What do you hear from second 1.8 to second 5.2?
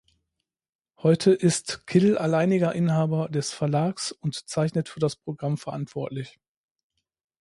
Kill alleiniger Inhaber des Verlags und zeichnet für das